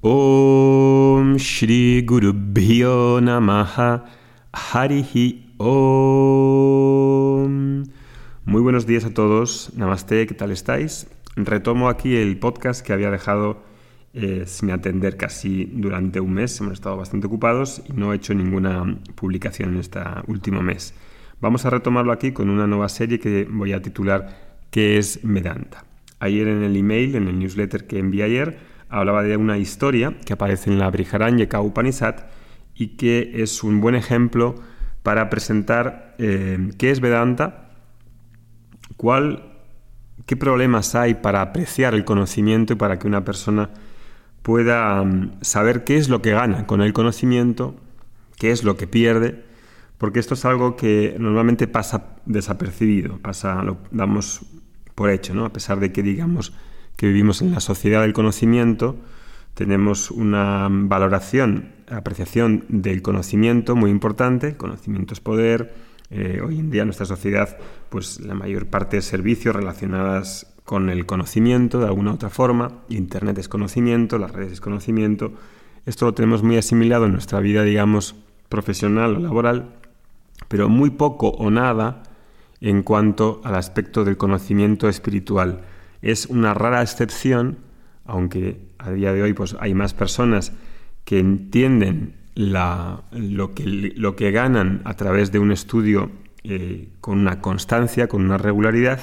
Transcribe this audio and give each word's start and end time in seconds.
Om 0.00 1.38
Shri 1.38 2.02
Guru 2.02 2.32
Bhyo 2.32 3.20
Namaha 3.20 4.04
Harihi 4.52 5.54
Om. 5.58 5.82
Muy 8.44 8.62
buenos 8.62 8.86
días 8.86 9.04
a 9.04 9.12
todos. 9.12 9.72
Namaste, 9.74 10.28
¿qué 10.28 10.34
tal 10.34 10.52
estáis? 10.52 11.08
Retomo 11.34 11.88
aquí 11.88 12.14
el 12.14 12.38
podcast 12.38 12.86
que 12.86 12.92
había 12.92 13.10
dejado 13.10 13.64
eh, 14.14 14.44
sin 14.46 14.70
atender 14.70 15.16
casi 15.16 15.64
durante 15.64 16.20
un 16.20 16.32
mes. 16.32 16.60
Hemos 16.60 16.74
estado 16.74 16.96
bastante 16.96 17.26
ocupados 17.26 17.82
y 17.88 17.92
no 17.92 18.12
he 18.12 18.16
hecho 18.16 18.34
ninguna 18.34 19.00
publicación 19.16 19.70
en 19.70 19.80
este 19.80 19.98
último 20.28 20.62
mes. 20.62 20.94
Vamos 21.40 21.64
a 21.66 21.70
retomarlo 21.70 22.12
aquí 22.12 22.30
con 22.30 22.50
una 22.50 22.68
nueva 22.68 22.88
serie 22.88 23.18
que 23.18 23.48
voy 23.50 23.72
a 23.72 23.82
titular 23.82 24.46
¿Qué 24.70 24.96
es 24.96 25.18
Vedanta? 25.24 25.84
Ayer 26.20 26.46
en 26.46 26.62
el 26.62 26.76
email, 26.76 27.16
en 27.16 27.26
el 27.26 27.36
newsletter 27.36 27.88
que 27.88 27.98
envié 27.98 28.22
ayer, 28.22 28.77
hablaba 28.88 29.22
de 29.22 29.36
una 29.36 29.58
historia 29.58 30.14
que 30.24 30.32
aparece 30.32 30.70
en 30.70 30.78
la 30.78 30.90
Briharanyaka 30.90 31.60
Upanishad 31.60 32.16
y 32.74 32.96
que 32.96 33.42
es 33.42 33.62
un 33.62 33.80
buen 33.80 33.94
ejemplo 33.94 34.54
para 35.02 35.30
presentar 35.30 36.14
eh, 36.18 36.70
qué 36.78 36.90
es 36.90 37.00
Vedanta, 37.00 37.70
cuál, 38.96 39.52
qué 40.26 40.36
problemas 40.36 40.94
hay 40.94 41.14
para 41.14 41.42
apreciar 41.42 41.94
el 41.94 42.04
conocimiento 42.04 42.74
y 42.74 42.76
para 42.76 42.98
que 42.98 43.06
una 43.06 43.24
persona 43.24 43.70
pueda 44.42 45.02
mm, 45.02 45.38
saber 45.42 45.84
qué 45.84 45.96
es 45.96 46.08
lo 46.08 46.22
que 46.22 46.32
gana 46.32 46.66
con 46.66 46.80
el 46.82 46.92
conocimiento, 46.92 47.74
qué 48.36 48.50
es 48.50 48.64
lo 48.64 48.76
que 48.76 48.86
pierde, 48.86 49.44
porque 49.98 50.20
esto 50.20 50.34
es 50.34 50.44
algo 50.44 50.76
que 50.76 51.16
normalmente 51.18 51.66
pasa 51.66 52.16
desapercibido, 52.24 53.18
pasa, 53.18 53.62
lo 53.62 53.78
damos 53.90 54.42
por 54.94 55.10
hecho, 55.10 55.34
¿no? 55.34 55.44
A 55.44 55.52
pesar 55.52 55.80
de 55.80 55.92
que 55.92 56.02
digamos 56.02 56.52
que 56.98 57.06
vivimos 57.06 57.42
en 57.42 57.52
la 57.52 57.60
sociedad 57.60 58.02
del 58.02 58.12
conocimiento, 58.12 58.96
tenemos 59.54 60.10
una 60.10 60.66
valoración, 60.68 61.70
apreciación 61.88 62.64
del 62.68 63.02
conocimiento 63.02 63.76
muy 63.76 63.92
importante, 63.92 64.56
conocimiento 64.56 65.14
es 65.14 65.20
poder, 65.20 65.72
eh, 66.10 66.40
hoy 66.44 66.58
en 66.58 66.72
día 66.72 66.82
en 66.82 66.88
nuestra 66.88 67.06
sociedad 67.06 67.56
pues 67.88 68.18
la 68.18 68.34
mayor 68.34 68.66
parte 68.66 68.96
de 68.96 69.02
servicios 69.02 69.54
relacionadas 69.54 70.52
con 70.64 70.90
el 70.90 71.06
conocimiento 71.06 71.78
de 71.78 71.86
alguna 71.86 72.10
u 72.10 72.14
otra 72.14 72.30
forma, 72.30 72.80
Internet 72.88 73.38
es 73.38 73.48
conocimiento, 73.48 74.18
las 74.18 74.32
redes 74.32 74.54
es 74.54 74.60
conocimiento, 74.60 75.34
esto 75.86 76.04
lo 76.04 76.14
tenemos 76.14 76.42
muy 76.42 76.56
asimilado 76.56 77.04
en 77.04 77.12
nuestra 77.12 77.38
vida 77.38 77.62
digamos 77.62 78.16
profesional 78.48 79.14
o 79.14 79.20
laboral, 79.20 79.76
pero 80.48 80.68
muy 80.68 80.90
poco 80.90 81.28
o 81.28 81.48
nada 81.48 82.02
en 82.60 82.82
cuanto 82.82 83.40
al 83.44 83.54
aspecto 83.54 84.04
del 84.04 84.16
conocimiento 84.16 84.88
espiritual 84.88 85.60
es 86.02 86.26
una 86.26 86.54
rara 86.54 86.82
excepción, 86.82 87.58
aunque 88.04 88.60
a 88.78 88.90
día 88.90 89.12
de 89.12 89.22
hoy 89.22 89.32
pues, 89.32 89.56
hay 89.60 89.74
más 89.74 89.94
personas 89.94 90.52
que 91.04 91.18
entienden 91.18 92.14
lo, 92.34 93.02
que, 93.54 93.64
lo, 93.96 94.14
que, 94.14 94.30
ganan 94.30 94.82
a 94.84 94.94
través 94.94 95.32
de 95.32 95.38
un 95.38 95.50
estudio 95.50 96.10
eh, 96.44 96.88
con 97.00 97.18
una 97.18 97.40
constancia, 97.40 98.06
con 98.06 98.22
una 98.22 98.38
regularidad, 98.38 99.00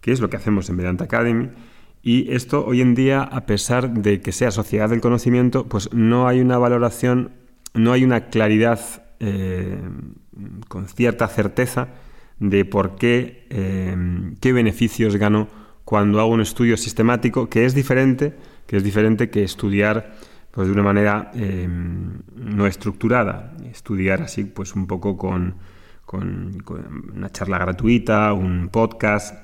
que 0.00 0.12
es 0.12 0.20
lo 0.20 0.30
que 0.30 0.36
hacemos 0.36 0.70
en 0.70 0.78
Vedanta 0.78 1.04
Academy. 1.04 1.50
Y 2.02 2.32
esto 2.32 2.64
hoy 2.64 2.80
en 2.80 2.94
día, 2.94 3.22
a 3.22 3.44
pesar 3.44 3.92
de 3.92 4.20
que 4.20 4.32
sea 4.32 4.50
sociedad 4.50 4.88
del 4.88 5.00
conocimiento, 5.00 5.66
pues 5.66 5.92
no 5.92 6.26
hay 6.26 6.40
una 6.40 6.56
valoración, 6.56 7.32
no 7.74 7.92
hay 7.92 8.04
una 8.04 8.26
claridad 8.26 8.80
eh, 9.20 9.78
con 10.68 10.88
cierta 10.88 11.28
certeza 11.28 11.88
de 12.38 12.64
por 12.64 12.96
qué, 12.96 13.46
eh, 13.50 13.96
qué 14.40 14.52
beneficios 14.52 15.16
gano 15.16 15.48
cuando 15.88 16.20
hago 16.20 16.28
un 16.28 16.42
estudio 16.42 16.76
sistemático 16.76 17.48
que 17.48 17.64
es 17.64 17.72
diferente, 17.74 18.34
que 18.66 18.76
es 18.76 18.84
diferente 18.84 19.30
que 19.30 19.42
estudiar 19.42 20.16
pues, 20.50 20.66
de 20.66 20.74
una 20.74 20.82
manera 20.82 21.30
em, 21.32 22.20
no 22.36 22.66
estructurada, 22.66 23.56
estudiar 23.70 24.20
así 24.20 24.44
pues 24.44 24.74
un 24.74 24.86
poco 24.86 25.16
con, 25.16 25.54
una 26.12 27.32
charla 27.32 27.56
gratuita, 27.56 28.34
un 28.34 28.68
podcast, 28.68 29.34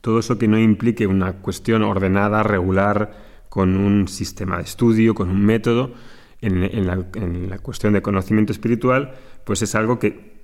todo 0.00 0.20
eso 0.20 0.38
que 0.38 0.46
no 0.46 0.56
implique 0.56 1.04
una 1.08 1.32
cuestión 1.32 1.82
ordenada, 1.82 2.44
regular, 2.44 3.10
con 3.48 3.76
un 3.76 4.06
sistema 4.06 4.58
de 4.58 4.62
estudio, 4.62 5.16
con 5.16 5.30
un 5.30 5.44
método, 5.44 5.94
en, 6.42 6.86
la, 6.86 7.04
en, 7.16 7.50
la, 7.50 7.58
cuestión 7.58 7.92
de 7.92 8.02
conocimiento 8.02 8.52
espiritual, 8.52 9.16
pues 9.42 9.62
es 9.62 9.74
algo 9.74 9.98
que 9.98 10.35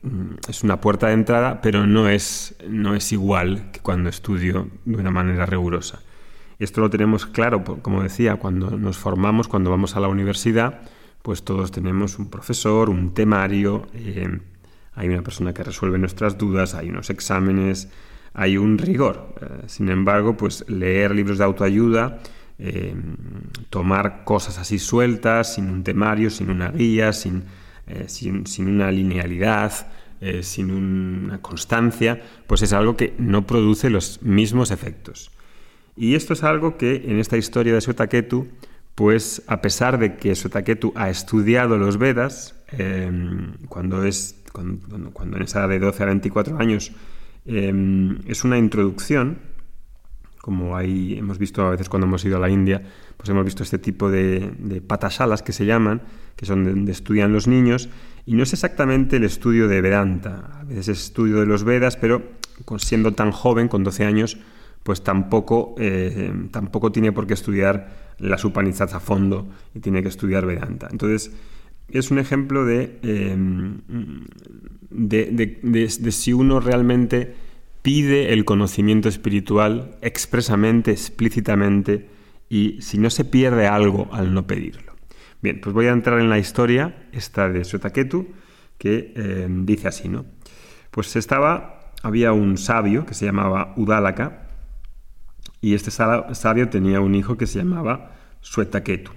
es 0.49 0.65
una 0.65 0.81
puerta 0.81 1.09
de 1.09 1.15
entrada, 1.15 1.61
pero 1.61 1.87
no 1.87 2.09
es, 2.09 2.57
no 2.69 2.95
es 2.95 3.13
igual 3.13 3.71
que 3.71 3.81
cuando 3.81 4.09
estudio 4.09 4.69
de 4.85 4.97
una 4.97 5.11
manera 5.11 5.47
rigurosa. 5.47 6.01
Esto 6.59 6.81
lo 6.81 6.91
tenemos 6.91 7.27
claro, 7.27 7.65
como 7.65 8.03
decía, 8.03 8.37
cuando 8.37 8.71
nos 8.79 8.99
formamos, 8.99 9.49
cuando 9.49 9.71
vamos 9.71 9.97
a 9.97 10.01
la 10.01 10.09
universidad, 10.09 10.83
pues 11.23 11.45
todos 11.45 11.71
tenemos 11.71 12.19
un 12.19 12.31
profesor, 12.31 12.91
un 12.91 13.15
temario, 13.15 13.87
eh, 13.95 14.41
hay 14.95 15.09
una 15.09 15.23
persona 15.23 15.55
que 15.55 15.63
resuelve 15.63 15.99
nuestras 15.99 16.37
dudas, 16.37 16.75
hay 16.75 16.91
unos 16.91 17.11
exámenes, 17.11 17.89
hay 18.35 18.59
un 18.59 18.79
rigor. 18.79 19.35
Eh, 19.41 19.65
sin 19.67 19.89
embargo, 19.89 20.37
pues 20.37 20.65
leer 20.69 21.15
libros 21.15 21.39
de 21.39 21.45
autoayuda, 21.45 22.19
eh, 22.59 22.95
tomar 23.71 24.25
cosas 24.25 24.59
así 24.59 24.79
sueltas, 24.79 25.55
sin 25.55 25.71
un 25.71 25.83
temario, 25.83 26.31
sin 26.31 26.51
una 26.51 26.71
guía, 26.71 27.13
sin 27.13 27.45
eh, 27.87 28.05
sin, 28.07 28.45
una 28.69 28.93
linealidad, 28.93 29.73
eh, 30.21 30.45
sin 30.45 30.71
una 30.71 31.43
constancia, 31.43 32.23
pues 32.47 32.63
es 32.63 32.73
algo 32.73 32.97
que 32.97 33.13
no 33.19 33.45
produce 33.45 33.91
los 33.91 34.23
mismos 34.23 34.71
efectos. 34.71 35.33
Y 35.97 36.15
esto 36.15 36.33
es 36.33 36.45
algo 36.45 36.79
que 36.79 37.05
en 37.07 37.19
esta 37.19 37.37
historia 37.37 37.75
de 37.75 37.81
Suetaketu, 37.81 38.47
pues 38.95 39.43
a 39.49 39.61
pesar 39.61 39.99
de 39.99 40.17
que 40.17 40.37
Suetaketu 40.37 40.93
ha 40.95 41.11
estudiado 41.11 41.77
los 41.77 41.99
Vedas, 41.99 42.55
em, 42.69 43.55
cuando, 43.69 44.05
es, 44.05 44.37
cuando, 44.53 45.13
en 45.37 45.43
esa 45.43 45.67
de 45.67 45.81
12 45.81 46.03
a 46.05 46.07
24 46.07 46.59
años, 46.59 46.93
em, 47.45 48.21
es 48.29 48.45
una 48.45 48.59
introducción, 48.59 49.39
como 50.41 50.77
ahí 50.77 51.19
hemos 51.19 51.39
visto 51.39 51.67
a 51.67 51.71
veces 51.71 51.89
cuando 51.89 52.07
hemos 52.07 52.25
ido 52.25 52.37
a 52.37 52.41
la 52.41 52.49
India, 52.49 52.83
pues 53.17 53.29
hemos 53.29 53.45
visto 53.45 53.65
este 53.65 53.79
tipo 53.79 54.09
de 54.09 54.83
patasalas 54.87 55.43
que 55.43 55.53
se 55.53 55.67
llaman, 55.67 56.03
que 56.37 56.47
son 56.47 56.65
donde 56.65 56.93
estudian 56.93 57.33
los 57.33 57.47
niños, 57.47 57.89
y 58.25 58.35
no 58.35 58.43
es 58.43 58.53
exactamente 58.53 59.17
el 59.17 59.25
estudio 59.25 59.69
de 59.69 59.81
Vedanta, 59.81 60.61
a 60.61 60.65
veces 60.65 60.89
es 60.89 61.05
estudio 61.05 61.41
de 61.41 61.47
los 61.47 61.65
Vedas, 61.65 61.97
pero 61.97 62.23
siendo 62.79 63.13
tan 63.13 63.33
joven, 63.33 63.69
con 63.69 63.83
12 63.85 64.05
años, 64.05 64.39
pues 64.83 65.03
tampoco, 65.03 65.75
eh, 65.79 66.33
tampoco 66.51 66.93
tiene 66.93 67.13
por 67.13 67.27
qué 67.27 67.35
estudiar 67.35 68.15
las 68.19 68.45
Upanishads 68.45 68.95
a 68.95 69.01
fondo 69.01 69.49
y 69.75 69.81
tiene 69.81 70.03
que 70.03 70.09
estudiar 70.09 70.47
Vedanta. 70.47 70.89
Entonces, 70.91 71.33
es 71.89 72.11
un 72.11 72.19
ejemplo 72.19 72.65
de, 72.65 72.99
eh, 73.03 73.37
de, 74.91 75.61
de 75.63 76.13
si 76.13 76.33
uno 76.33 76.61
realmente 76.61 77.35
pide 77.83 78.33
el 78.33 78.45
conocimiento 78.45 79.09
espiritual 79.09 79.97
expresamente, 80.01 80.93
explícitamente, 80.93 82.09
y 82.49 82.81
si 82.81 82.99
no 82.99 83.11
se 83.11 83.25
pierde 83.25 83.67
algo 83.67 84.09
al 84.13 84.33
no 84.33 84.47
pedirlo. 84.47 84.92
Bien, 85.43 85.61
pues 85.61 85.75
voy 85.75 85.87
a 85.87 85.91
entrar 85.91 86.21
en 86.21 86.31
la 86.31 86.39
historia, 86.39 87.09
esta 87.11 87.49
de 87.49 87.65
Suetaketu, 87.65 88.29
que 88.79 89.13
eh, 89.17 89.49
dice 89.51 89.89
así, 89.89 90.09
¿no? 90.09 90.25
Pues 90.93 91.17
estaba, 91.17 91.93
había 92.05 92.33
un 92.33 92.57
sabio 92.57 93.05
que 93.05 93.15
se 93.15 93.27
llamaba 93.27 93.75
Udalaka, 93.77 94.49
y 95.61 95.75
este 95.75 95.91
sabio 95.91 96.69
tenía 96.69 97.01
un 97.01 97.17
hijo 97.17 97.37
que 97.37 97.49
se 97.49 97.59
llamaba 97.59 98.13
Suetaketu. 98.41 99.11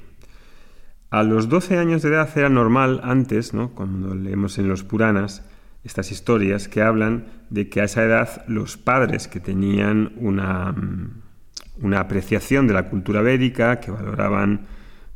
A 1.12 1.22
los 1.22 1.47
12 1.47 1.78
años 1.78 2.02
de 2.02 2.09
edad 2.09 2.30
era 2.36 2.50
normal 2.50 3.02
antes, 3.03 3.53
¿no? 3.53 3.72
cuando 3.75 4.16
leemos 4.16 4.57
en 4.57 4.68
los 4.68 4.84
Puranas, 4.84 5.47
estas 5.84 6.12
historias 6.12 6.68
que 6.68 6.81
hablan 6.81 7.28
de 7.52 7.69
que 7.69 7.81
a 7.81 7.84
esa 7.84 8.03
edad 8.03 8.44
los 8.47 8.78
padres 8.78 9.28
que 9.28 9.40
tenían 9.40 10.13
una, 10.18 10.72
mm, 10.72 11.22
una 11.81 12.00
apreciación 12.00 12.66
de 12.68 12.74
la 12.74 12.90
cultura 12.90 13.22
védica, 13.22 13.80
que 13.80 13.92
valoraban 13.92 14.66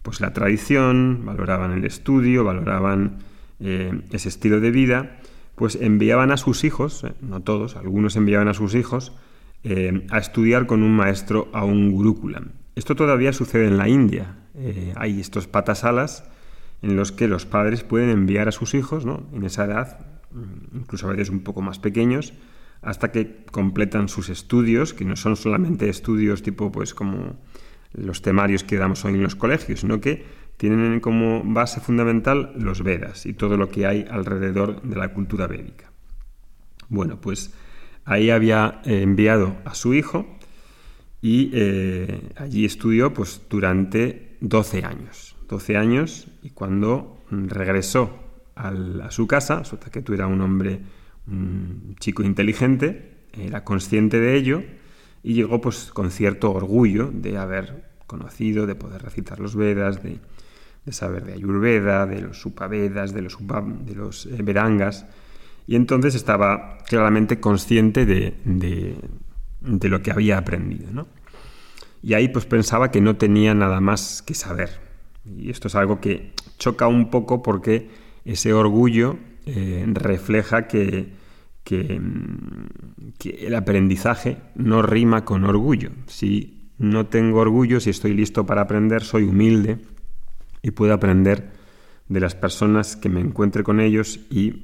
pues, 0.01 0.21
la 0.21 0.33
tradición, 0.33 1.21
valoraban 1.25 1.71
el 1.71 1.85
estudio, 1.85 2.43
valoraban 2.43 3.19
eh, 3.59 4.01
ese 4.11 4.29
estilo 4.29 4.59
de 4.59 4.71
vida, 4.71 5.19
pues 5.55 5.75
enviaban 5.75 6.31
a 6.31 6.37
sus 6.37 6.63
hijos, 6.63 7.03
eh, 7.03 7.13
no 7.21 7.41
todos, 7.41 7.75
algunos 7.75 8.15
enviaban 8.15 8.47
a 8.47 8.53
sus 8.53 8.73
hijos, 8.73 9.11
eh, 9.63 10.07
a 10.09 10.17
estudiar 10.17 10.65
con 10.65 10.81
un 10.81 10.95
maestro 10.95 11.49
a 11.51 11.65
un 11.65 11.91
gurukulam. 11.91 12.53
Esto 12.75 12.95
todavía 12.95 13.33
sucede 13.33 13.67
en 13.67 13.77
la 13.77 13.89
India. 13.89 14.35
hay 14.95 15.19
estos 15.19 15.47
patasalas 15.47 16.23
en 16.81 16.95
los 16.95 17.11
que 17.11 17.27
los 17.27 17.45
padres 17.45 17.83
pueden 17.83 18.09
enviar 18.09 18.47
a 18.47 18.51
sus 18.51 18.73
hijos, 18.73 19.05
¿no? 19.05 19.27
en 19.33 19.43
esa 19.43 19.65
edad, 19.65 19.99
incluso 20.73 21.07
a 21.07 21.11
veces 21.11 21.29
un 21.29 21.41
poco 21.41 21.61
más 21.61 21.79
pequeños, 21.79 22.33
hasta 22.81 23.11
que 23.11 23.45
completan 23.51 24.07
sus 24.09 24.29
estudios, 24.29 24.93
que 24.93 25.05
no 25.05 25.15
son 25.15 25.35
solamente 25.35 25.89
estudios 25.89 26.41
tipo 26.41 26.71
pues 26.71 26.93
como 26.93 27.35
los 27.93 28.21
temarios 28.21 28.63
que 28.63 28.77
damos 28.77 29.03
hoy 29.05 29.13
en 29.13 29.23
los 29.23 29.35
colegios, 29.35 29.81
sino 29.81 29.99
que 29.99 30.23
tienen 30.57 30.99
como 30.99 31.41
base 31.43 31.79
fundamental 31.79 32.51
los 32.55 32.83
Vedas 32.83 33.25
y 33.25 33.33
todo 33.33 33.57
lo 33.57 33.69
que 33.69 33.85
hay 33.85 34.05
alrededor 34.09 34.81
de 34.81 34.95
la 34.97 35.13
cultura 35.13 35.47
védica. 35.47 35.91
Bueno, 36.89 37.21
pues 37.21 37.53
ahí 38.05 38.29
había 38.29 38.81
eh, 38.83 39.01
enviado 39.01 39.55
a 39.63 39.73
su 39.73 39.93
hijo 39.93 40.37
y 41.21 41.51
eh, 41.53 42.29
allí 42.35 42.65
estudió 42.65 43.13
pues 43.13 43.41
durante 43.49 44.37
12 44.41 44.83
años. 44.83 45.35
12 45.47 45.77
años 45.77 46.27
y 46.43 46.49
cuando 46.51 47.23
regresó 47.31 48.19
a 48.55 49.11
su 49.11 49.27
casa, 49.27 49.63
tú 50.03 50.13
era 50.13 50.27
un 50.27 50.41
hombre, 50.41 50.81
chico 51.99 52.23
inteligente, 52.23 53.27
era 53.33 53.63
consciente 53.63 54.19
de 54.19 54.35
ello 54.35 54.63
y 55.23 55.33
llegó 55.33 55.61
pues 55.61 55.91
con 55.93 56.11
cierto 56.11 56.51
orgullo 56.51 57.09
de 57.13 57.37
haber 57.37 57.89
conocido, 58.07 58.65
de 58.65 58.75
poder 58.75 59.01
recitar 59.01 59.39
los 59.39 59.55
Vedas, 59.55 60.01
de, 60.03 60.19
saber 60.91 61.23
de 61.23 61.33
Ayurveda, 61.33 62.07
de 62.07 62.21
los 62.21 62.41
Supavedas, 62.41 63.13
de 63.13 63.21
los, 63.21 63.37
de 63.85 63.95
los 63.95 64.25
eh, 64.25 64.41
Verangas, 64.41 65.05
y 65.67 65.75
entonces 65.75 66.15
estaba 66.15 66.79
claramente 66.87 67.39
consciente 67.39 68.07
de, 68.07 68.33
de, 68.43 69.89
lo 69.89 70.01
que 70.01 70.09
había 70.11 70.39
aprendido. 70.39 70.91
¿no? 70.91 71.07
Y 72.01 72.15
ahí 72.15 72.29
pues 72.29 72.47
pensaba 72.47 72.89
que 72.89 73.01
no 73.01 73.17
tenía 73.17 73.53
nada 73.53 73.79
más 73.79 74.23
que 74.23 74.33
saber. 74.33 74.79
Y 75.25 75.51
esto 75.51 75.67
es 75.67 75.75
algo 75.75 76.01
que 76.01 76.33
choca 76.57 76.87
un 76.87 77.11
poco 77.11 77.43
porque 77.43 77.89
ese 78.25 78.51
orgullo 78.51 79.17
eh, 79.45 79.85
refleja 79.87 80.67
que, 80.67 81.13
que, 81.63 82.01
que, 83.19 83.45
el 83.45 83.53
aprendizaje 83.53 84.37
no 84.55 84.81
rima 84.81 85.25
con 85.25 85.43
orgullo. 85.43 85.91
Si 86.07 86.71
no 86.79 87.05
tengo 87.05 87.39
orgullo, 87.41 87.79
si 87.79 87.91
estoy 87.91 88.15
listo 88.15 88.47
para 88.47 88.61
aprender, 88.61 89.03
soy 89.03 89.23
humilde 89.23 89.77
y 90.63 90.71
puedo 90.71 90.93
aprender 90.93 91.51
de 92.07 92.19
las 92.19 92.33
personas 92.33 92.95
que 92.95 93.09
me 93.09 93.21
encuentre 93.21 93.61
con 93.63 93.79
ellos 93.79 94.19
y 94.31 94.63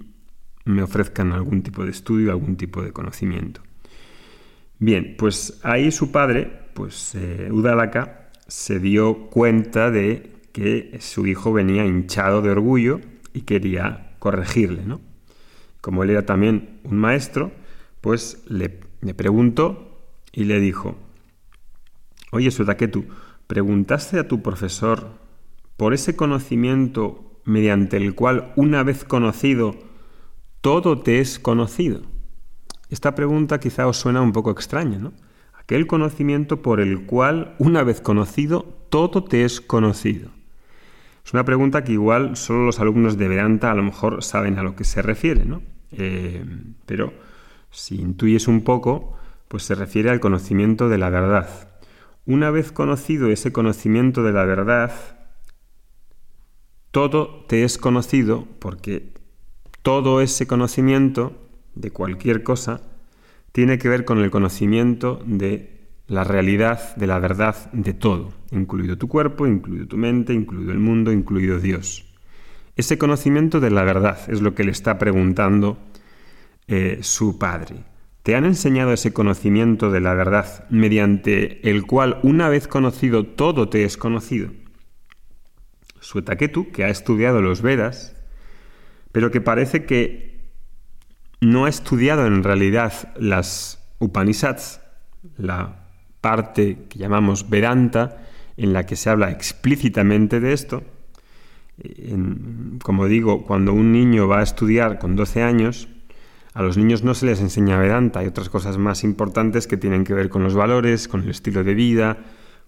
me 0.66 0.82
ofrezcan 0.82 1.32
algún 1.32 1.62
tipo 1.62 1.86
de 1.86 1.92
estudio, 1.92 2.32
algún 2.32 2.56
tipo 2.56 2.82
de 2.82 2.92
conocimiento. 2.92 3.62
Bien, 4.80 5.16
pues 5.18 5.60
ahí 5.64 5.92
su 5.92 6.12
padre, 6.12 6.52
pues 6.74 7.14
eh, 7.16 7.50
Udalaka, 7.52 8.32
se 8.48 8.80
dio 8.80 9.30
cuenta 9.30 9.92
de 9.92 10.34
que 10.52 10.98
su 11.00 11.28
hijo 11.28 11.54
venía 11.54 11.86
hinchado 11.86 12.42
de 12.42 12.50
orgullo 12.50 13.00
y 13.34 13.42
quería 13.42 14.16
corregirle, 14.20 14.84
¿no? 14.86 15.02
Como 15.82 16.04
él 16.04 16.10
era 16.10 16.26
también 16.26 16.80
un 16.84 16.98
maestro, 16.98 17.52
pues 18.06 18.44
le, 18.48 18.82
le 19.02 19.16
preguntó 19.16 19.98
y 20.32 20.44
le 20.44 20.60
dijo, 20.60 20.96
oye, 22.32 22.52
tú 22.52 23.06
¿preguntaste 23.48 24.20
a 24.20 24.28
tu 24.28 24.44
profesor 24.44 25.08
por 25.76 25.96
ese 25.96 26.16
conocimiento 26.16 27.42
mediante 27.46 27.98
el 27.98 28.14
cual, 28.14 28.54
una 28.56 28.84
vez 28.84 29.06
conocido, 29.06 29.74
todo 30.62 31.00
te 31.00 31.20
es 31.20 31.40
conocido? 31.40 32.04
Esta 32.92 33.16
pregunta 33.16 33.60
quizá 33.60 33.88
os 33.88 33.98
suena 33.98 34.22
un 34.22 34.34
poco 34.34 34.52
extraña, 34.52 35.00
¿no? 35.00 35.12
Aquel 35.56 35.88
conocimiento 35.88 36.62
por 36.62 36.82
el 36.82 37.08
cual, 37.08 37.56
una 37.58 37.84
vez 37.84 38.02
conocido, 38.02 38.86
todo 38.90 39.24
te 39.24 39.46
es 39.46 39.62
conocido. 39.62 40.30
Es 41.26 41.34
una 41.34 41.44
pregunta 41.44 41.84
que 41.84 41.94
igual 41.94 42.38
solo 42.38 42.66
los 42.66 42.80
alumnos 42.80 43.18
de 43.18 43.30
Vedanta 43.30 43.72
a 43.72 43.76
lo 43.76 43.82
mejor 43.82 44.24
saben 44.24 44.60
a 44.60 44.64
lo 44.64 44.76
que 44.76 44.84
se 44.84 45.02
refiere, 45.02 45.44
¿no? 45.44 45.64
Eh, 45.92 46.46
pero 46.86 47.25
si 47.76 47.96
intuyes 48.02 48.48
un 48.48 48.64
poco, 48.64 49.14
pues 49.48 49.64
se 49.64 49.76
refiere 49.76 50.10
al 50.10 50.20
conocimiento 50.20 50.90
de 50.90 50.98
la 50.98 51.10
verdad. 51.10 51.70
Una 52.26 52.50
vez 52.50 52.72
conocido 52.72 53.30
ese 53.30 53.52
conocimiento 53.52 54.24
de 54.24 54.32
la 54.32 54.46
verdad, 54.46 54.92
todo 56.92 57.46
te 57.48 57.64
es 57.64 57.78
conocido 57.78 58.48
porque 58.60 59.14
todo 59.82 60.22
ese 60.22 60.48
conocimiento 60.48 61.34
de 61.76 61.92
cualquier 61.92 62.44
cosa 62.44 62.82
tiene 63.52 63.78
que 63.78 63.90
ver 63.90 64.06
con 64.06 64.20
el 64.20 64.32
conocimiento 64.32 65.22
de 65.26 65.90
la 66.08 66.24
realidad, 66.24 66.96
de 66.96 67.08
la 67.08 67.20
verdad 67.20 67.72
de 67.74 67.94
todo, 67.94 68.32
incluido 68.52 68.98
tu 68.98 69.08
cuerpo, 69.08 69.46
incluido 69.46 69.86
tu 69.88 69.98
mente, 69.98 70.34
incluido 70.34 70.72
el 70.72 70.80
mundo, 70.80 71.12
incluido 71.12 71.60
Dios. 71.60 72.06
Ese 72.78 72.98
conocimiento 72.98 73.60
de 73.60 73.72
la 73.72 73.84
verdad 73.84 74.18
es 74.28 74.42
lo 74.42 74.56
que 74.56 74.64
le 74.64 74.72
está 74.72 74.98
preguntando 74.98 75.78
eh, 76.68 77.00
su 77.02 77.38
padre. 77.38 77.84
¿Te 78.24 78.36
han 78.36 78.46
enseñado 78.46 78.92
ese 78.92 79.14
conocimiento 79.14 79.92
de 79.92 80.00
la 80.00 80.16
verdad 80.16 80.66
mediante 80.72 81.70
el 81.70 81.86
cual 81.86 82.20
una 82.24 82.50
vez 82.50 82.68
conocido 82.68 83.24
todo 83.24 83.70
te 83.70 83.84
es 83.84 83.98
conocido? 83.98 84.50
Suetaketu, 86.00 86.72
que 86.72 86.84
ha 86.84 86.90
estudiado 86.90 87.42
los 87.42 87.62
Vedas, 87.62 88.16
pero 89.12 89.30
que 89.30 89.42
parece 89.42 89.86
que 89.86 90.50
no 91.40 91.66
ha 91.66 91.70
estudiado 91.70 92.26
en 92.26 92.44
realidad 92.44 93.14
las 93.16 93.88
Upanishads, 94.00 94.82
la 95.38 95.88
parte 96.22 96.86
que 96.90 96.98
llamamos 96.98 97.50
Vedanta, 97.50 98.26
en 98.58 98.74
la 98.74 98.86
que 98.86 98.96
se 98.96 99.10
habla 99.10 99.32
explícitamente 99.32 100.40
de 100.40 100.54
esto. 100.54 100.84
como 102.82 103.06
digo, 103.06 103.46
cuando 103.46 103.74
un 103.74 103.92
niño 103.92 104.28
va 104.28 104.40
a 104.40 104.44
estudiar 104.44 104.98
con 104.98 105.16
12 105.16 105.44
años, 105.44 105.90
a 106.56 106.64
los 106.64 106.78
niños 106.78 107.04
no 107.04 107.14
se 107.14 107.26
les 107.26 107.42
enseña 107.42 107.78
Vedanta, 107.78 108.22
hay 108.22 108.28
otras 108.28 108.50
cosas 108.50 108.78
más 108.78 109.04
importantes 109.04 109.68
que 109.68 109.76
tienen 109.76 110.06
que 110.06 110.14
ver 110.14 110.30
con 110.30 110.42
los 110.42 110.56
valores, 110.56 111.08
con 111.10 111.22
el 111.22 111.30
estilo 111.30 111.66
de 111.66 111.76
vida, 111.76 112.18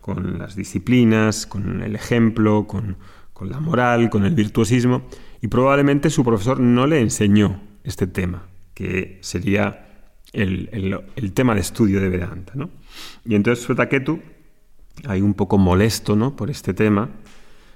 con 0.01 0.37
las 0.37 0.55
disciplinas, 0.57 1.47
con 1.47 1.81
el 1.81 1.95
ejemplo, 1.95 2.67
con, 2.67 2.97
con 3.31 3.49
la 3.49 3.61
moral, 3.61 4.09
con 4.09 4.25
el 4.25 4.35
virtuosismo 4.35 5.03
y 5.41 5.47
probablemente 5.47 6.09
su 6.09 6.25
profesor 6.25 6.59
no 6.59 6.85
le 6.85 6.99
enseñó 6.99 7.61
este 7.85 8.07
tema, 8.07 8.43
que 8.73 9.19
sería 9.21 9.87
el, 10.33 11.31
tema 11.33 11.55
de 11.55 11.61
estudio 11.61 12.01
de 12.01 12.09
Vedanta. 12.09 12.53
¿no? 12.55 12.69
Y 13.25 13.35
entonces 13.35 13.63
Suetaketu, 13.63 14.19
ahí 15.05 15.21
un 15.21 15.33
poco 15.33 15.57
molesto 15.57 16.17
¿no? 16.17 16.35
por 16.35 16.49
este 16.49 16.73
tema, 16.73 17.09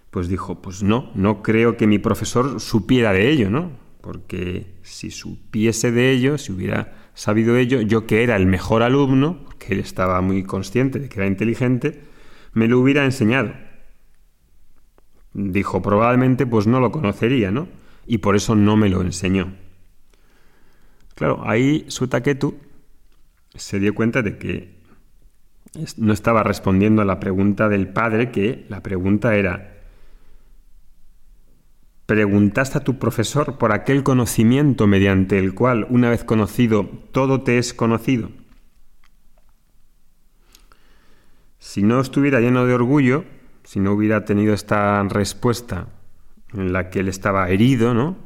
pues 0.09 0.27
dijo, 0.27 0.61
pues 0.61 0.83
no, 0.83 1.09
no 1.15 1.41
creo 1.41 1.77
que 1.77 1.87
mi 1.87 1.99
profesor 1.99 2.59
supiera 2.59 3.13
de 3.13 3.29
ello, 3.29 3.49
¿no? 3.49 3.71
Porque 4.01 4.74
si 4.81 5.12
supiese 5.12 5.92
de 5.92 6.12
ello, 6.12 6.38
si 6.38 6.51
hubiera 6.51 7.09
sabido 7.13 7.57
ello, 7.57 7.81
yo 7.81 8.07
que 8.07 8.24
era 8.24 8.36
el 8.36 8.48
mejor 8.48 8.83
alumno, 8.83 9.45
que 9.59 9.74
él 9.74 9.80
estaba 9.80 10.21
muy 10.21 10.44
consciente 10.44 11.00
de 11.00 11.07
que 11.07 11.19
era 11.19 11.27
inteligente, 11.27 12.01
me 12.53 12.68
lo 12.68 12.80
hubiera 12.80 13.06
enseñado. 13.06 13.53
Dijo, 15.33 15.81
probablemente 15.81 16.45
pues 16.45 16.68
no 16.68 16.80
lo 16.80 16.92
conocería, 16.92 17.51
¿no? 17.51 17.68
Y 18.06 18.18
por 18.18 18.36
eso 18.36 18.56
no 18.56 18.75
me 18.75 18.89
lo 18.89 19.01
enseñó. 19.01 19.53
Claro, 21.15 21.42
ahí 21.45 21.86
Sutaketu 21.88 22.57
se 23.56 23.80
dio 23.80 23.94
cuenta 23.94 24.21
de 24.21 24.38
que 24.38 24.81
no 25.97 26.13
estaba 26.13 26.44
respondiendo 26.44 27.01
a 27.01 27.06
la 27.06 27.19
pregunta 27.19 27.69
del 27.69 27.88
padre, 27.88 28.31
que 28.31 28.65
la 28.69 28.81
pregunta 28.81 29.36
era, 29.36 29.70
¿preguntaste 32.11 32.77
a 32.77 32.83
tu 32.83 32.99
profesor 32.99 33.57
por 33.57 33.71
aquel 33.71 34.03
conocimiento 34.03 34.85
mediante 34.85 35.39
el 35.39 35.53
cual, 35.53 35.87
una 35.89 36.09
vez 36.09 36.25
conocido, 36.25 36.83
todo 37.13 37.39
te 37.39 37.57
es 37.57 37.73
conocido? 37.73 38.31
Si 41.57 41.83
no 41.83 42.01
estuviera 42.01 42.41
lleno 42.41 42.65
de 42.65 42.73
orgullo, 42.73 43.23
si 43.63 43.80
no 43.80 43.94
hubiera 43.94 44.25
tenido 44.25 44.53
esta 44.53 45.01
respuesta 45.03 45.87
en 46.53 46.73
la 46.73 46.89
que 46.89 46.99
él 46.99 47.07
estaba 47.07 47.49
herido, 47.49 47.94
¿no? 47.94 48.18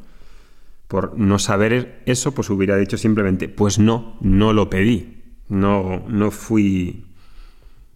Por 0.88 1.16
no 1.16 1.38
saber 1.38 2.02
eso, 2.08 2.34
pues 2.34 2.50
hubiera 2.50 2.78
dicho 2.78 2.98
simplemente, 2.98 3.50
pues 3.50 3.78
no, 3.78 4.18
no 4.20 4.52
lo 4.52 4.68
pedí, 4.68 5.22
no, 5.48 6.04
no 6.08 6.32
fui, 6.32 7.06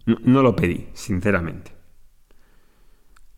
no, 0.06 0.42
lo 0.44 0.54
pedí, 0.54 0.86
sinceramente. 0.92 1.72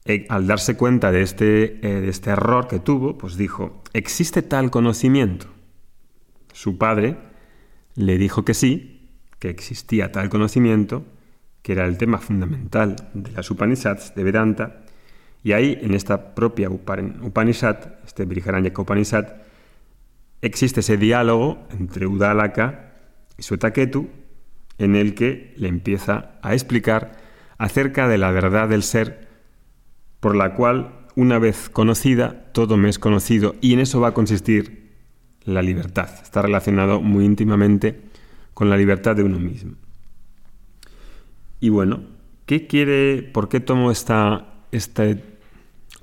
E, 0.04 0.26
al 0.28 0.46
darse 0.46 0.76
cuenta 0.76 1.12
de 1.12 1.22
este, 1.22 1.78
eh, 1.86 2.00
de 2.00 2.08
este 2.08 2.30
error 2.30 2.66
que 2.66 2.80
tuvo, 2.80 3.16
pues 3.16 3.36
dijo, 3.36 3.82
¿existe 3.92 4.42
tal 4.42 4.70
conocimiento? 4.70 5.46
Su 6.52 6.76
padre 6.76 7.16
le 7.94 8.18
dijo 8.18 8.44
que 8.44 8.54
sí, 8.54 9.08
que 9.38 9.48
existía 9.48 10.10
tal 10.10 10.28
conocimiento, 10.28 11.04
que 11.62 11.72
era 11.72 11.86
el 11.86 11.98
tema 11.98 12.18
fundamental 12.18 12.96
de 13.14 13.30
las 13.32 13.50
Upanishads, 13.50 14.14
de 14.14 14.24
Vedanta, 14.24 14.82
y 15.44 15.52
ahí, 15.52 15.78
en 15.82 15.94
esta 15.94 16.34
propia 16.34 16.70
Upanishad, 16.70 17.76
este 18.04 18.24
Briharanyaka 18.24 18.82
Upanishad, 18.82 19.26
existe 20.40 20.80
ese 20.80 20.96
diálogo 20.96 21.66
entre 21.70 22.06
Udalaka 22.06 22.92
y 23.36 23.42
Suetaketu, 23.42 24.08
en 24.78 24.94
el 24.94 25.14
que 25.14 25.52
le 25.56 25.68
empieza 25.68 26.38
a 26.42 26.54
explicar 26.54 27.12
acerca 27.58 28.08
de 28.08 28.18
la 28.18 28.30
verdad 28.30 28.68
del 28.68 28.82
ser, 28.82 29.21
por 30.22 30.36
la 30.36 30.54
cual, 30.54 30.92
una 31.16 31.40
vez 31.40 31.68
conocida, 31.68 32.44
todo 32.52 32.76
me 32.76 32.88
es 32.88 33.00
conocido, 33.00 33.56
y 33.60 33.72
en 33.72 33.80
eso 33.80 34.00
va 34.00 34.10
a 34.10 34.14
consistir 34.14 34.92
la 35.42 35.62
libertad. 35.62 36.08
Está 36.22 36.42
relacionado 36.42 37.02
muy 37.02 37.24
íntimamente 37.24 38.00
con 38.54 38.70
la 38.70 38.76
libertad 38.76 39.16
de 39.16 39.24
uno 39.24 39.40
mismo. 39.40 39.72
Y 41.58 41.70
bueno, 41.70 42.04
¿qué 42.46 42.68
quiere, 42.68 43.24
por 43.34 43.48
qué 43.48 43.58
tomo 43.58 43.90
esta, 43.90 44.46
este 44.70 45.24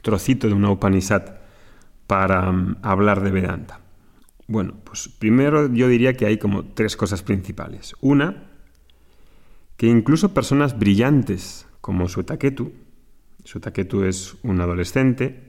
trocito 0.01 0.49
de 0.49 0.53
una 0.53 0.69
Upanishad 0.69 1.23
para 2.05 2.49
um, 2.49 2.75
hablar 2.81 3.23
de 3.23 3.31
Vedanta? 3.31 3.79
Bueno, 4.47 4.73
pues 4.83 5.07
primero 5.07 5.73
yo 5.73 5.87
diría 5.87 6.15
que 6.15 6.25
hay 6.25 6.37
como 6.37 6.65
tres 6.65 6.97
cosas 6.97 7.23
principales. 7.23 7.95
Una, 8.01 8.49
que 9.77 9.87
incluso 9.87 10.33
personas 10.33 10.77
brillantes 10.77 11.67
como 11.79 12.09
Suetaketu, 12.09 12.73
Sutaketu 13.49 14.03
es 14.03 14.35
un 14.43 14.61
adolescente. 14.61 15.41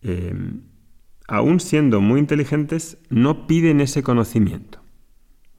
Eh, 0.00 0.34
aún 1.28 1.60
siendo 1.60 2.00
muy 2.00 2.18
inteligentes, 2.18 2.96
no 3.10 3.46
piden 3.46 3.82
ese 3.82 4.02
conocimiento. 4.02 4.80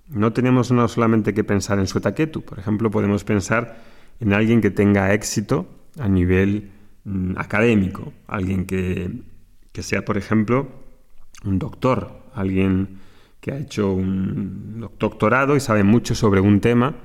No 0.08 0.34
tenemos 0.34 0.74
solamente 0.88 1.36
que 1.36 1.44
pensar 1.44 1.78
en 1.78 1.86
Sutaketu, 1.86 2.42
por 2.42 2.58
ejemplo, 2.58 2.90
podemos 2.90 3.24
pensar 3.24 3.78
en 4.20 4.34
alguien 4.34 4.60
que 4.60 4.72
tenga 4.72 5.14
éxito 5.14 5.68
a 6.00 6.10
nivel 6.10 6.72
mm, 7.04 7.38
académico, 7.38 8.12
alguien 8.26 8.66
que, 8.66 9.22
que 9.72 9.84
sea, 9.84 10.04
por 10.04 10.18
ejemplo, 10.18 10.68
un 11.46 11.60
doctor, 11.60 12.24
alguien 12.34 12.98
que 13.40 13.52
ha 13.52 13.60
hecho 13.60 13.94
un 13.94 14.90
doctorado 14.98 15.56
y 15.56 15.60
sabe 15.60 15.84
mucho 15.84 16.16
sobre 16.16 16.42
un 16.42 16.60
tema 16.60 16.96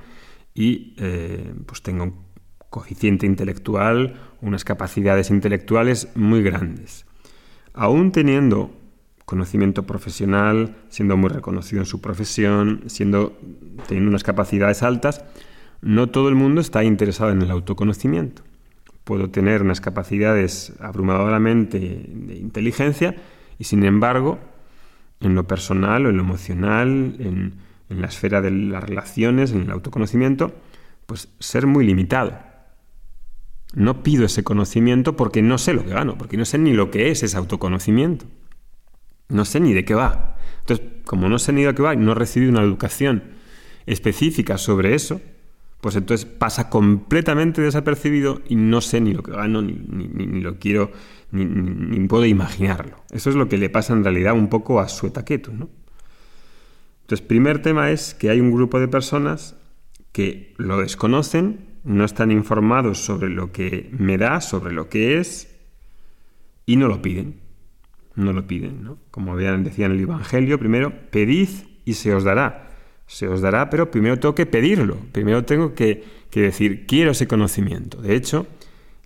y 0.54 0.94
eh, 0.96 1.52
pues 1.66 1.82
tenga 1.82 2.04
un 2.04 2.25
coeficiente 2.76 3.24
intelectual, 3.24 4.16
unas 4.42 4.62
capacidades 4.62 5.30
intelectuales 5.30 6.08
muy 6.14 6.42
grandes. 6.42 7.06
Aún 7.72 8.12
teniendo 8.12 8.70
conocimiento 9.24 9.86
profesional, 9.86 10.76
siendo 10.90 11.16
muy 11.16 11.30
reconocido 11.30 11.80
en 11.80 11.86
su 11.86 12.02
profesión, 12.02 12.82
siendo 12.86 13.38
teniendo 13.88 14.10
unas 14.10 14.24
capacidades 14.24 14.82
altas, 14.82 15.24
no 15.80 16.10
todo 16.10 16.28
el 16.28 16.34
mundo 16.34 16.60
está 16.60 16.84
interesado 16.84 17.30
en 17.30 17.40
el 17.40 17.50
autoconocimiento. 17.50 18.42
Puedo 19.04 19.30
tener 19.30 19.62
unas 19.62 19.80
capacidades 19.80 20.74
abrumadoramente 20.78 21.78
de 21.78 22.36
inteligencia 22.36 23.16
y 23.58 23.64
sin 23.64 23.84
embargo 23.84 24.38
en 25.20 25.34
lo 25.34 25.46
personal 25.46 26.04
o 26.04 26.10
en 26.10 26.18
lo 26.18 26.22
emocional, 26.22 27.16
en, 27.20 27.54
la 27.88 28.08
esfera 28.08 28.42
de 28.42 28.50
las 28.50 28.84
relaciones, 28.84 29.52
en 29.52 29.62
el 29.62 29.70
autoconocimiento, 29.70 30.52
pues 31.06 31.28
ser 31.38 31.66
muy 31.66 31.86
limitado. 31.86 32.45
No 33.74 34.02
pido 34.02 34.24
ese 34.24 34.44
conocimiento 34.44 35.16
porque 35.16 35.42
no 35.42 35.58
sé 35.58 35.74
lo 35.74 35.84
que 35.84 35.90
gano, 35.90 36.16
porque 36.16 36.36
no 36.36 36.44
sé 36.44 36.58
ni 36.58 36.72
lo 36.72 36.90
que 36.90 37.10
es 37.10 37.22
ese 37.22 37.36
autoconocimiento. 37.36 38.26
No 39.28 39.44
sé 39.44 39.60
ni 39.60 39.72
de 39.72 39.84
qué 39.84 39.94
va. 39.94 40.36
Entonces, 40.60 40.86
como 41.04 41.28
no 41.28 41.38
sé 41.38 41.52
ni 41.52 41.64
de 41.64 41.74
qué 41.74 41.82
va 41.82 41.94
y 41.94 41.98
no 41.98 42.12
he 42.12 42.14
recibido 42.14 42.52
una 42.52 42.62
educación 42.62 43.22
específica 43.86 44.58
sobre 44.58 44.94
eso, 44.94 45.20
pues 45.80 45.94
entonces 45.96 46.26
pasa 46.26 46.70
completamente 46.70 47.60
desapercibido 47.60 48.40
y 48.48 48.56
no 48.56 48.80
sé 48.80 49.00
ni 49.00 49.12
lo 49.12 49.22
que 49.22 49.32
gano, 49.32 49.62
ni, 49.62 49.74
ni 49.74 50.40
lo 50.40 50.58
quiero 50.58 50.90
ni, 51.30 52.06
puedo 52.08 52.24
imaginarlo. 52.24 52.96
Eso 53.10 53.30
es 53.30 53.36
lo 53.36 53.48
que 53.48 53.58
le 53.58 53.70
pasa 53.70 53.92
en 53.92 54.04
realidad 54.04 54.34
un 54.34 54.48
poco 54.48 54.80
a 54.80 54.88
Suetaketu. 54.88 55.52
¿no? 55.52 55.68
Entonces, 57.02 57.26
primer 57.26 57.62
tema 57.62 57.90
es 57.90 58.14
que 58.14 58.30
hay 58.30 58.40
un 58.40 58.52
grupo 58.52 58.80
de 58.80 58.88
personas 58.88 59.56
que 60.12 60.54
lo 60.56 60.78
desconocen, 60.78 61.66
no 61.86 62.04
están 62.04 62.32
informados 62.32 62.98
sobre 62.98 63.28
lo 63.28 63.52
que 63.52 63.88
me 63.96 64.18
da, 64.18 64.40
sobre 64.40 64.74
lo 64.74 64.88
que 64.88 65.18
es, 65.18 65.56
y 66.66 66.76
no 66.76 66.88
lo 66.88 67.00
piden. 67.00 67.36
No 68.16 68.32
lo 68.32 68.46
piden, 68.46 68.82
¿no? 68.82 68.98
Como 69.12 69.36
decía 69.36 69.86
en 69.86 69.92
el 69.92 70.00
Evangelio, 70.00 70.58
primero, 70.58 70.92
pedid 71.10 71.48
y 71.84 71.94
se 71.94 72.12
os 72.12 72.24
dará. 72.24 72.70
Se 73.06 73.28
os 73.28 73.40
dará, 73.40 73.70
pero 73.70 73.90
primero 73.90 74.18
tengo 74.18 74.34
que 74.34 74.46
pedirlo. 74.46 74.96
Primero 75.12 75.44
tengo 75.44 75.74
que, 75.74 76.02
que 76.28 76.40
decir, 76.40 76.86
quiero 76.86 77.12
ese 77.12 77.28
conocimiento. 77.28 78.02
De 78.02 78.16
hecho, 78.16 78.48